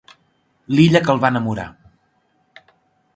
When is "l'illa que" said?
0.77-1.13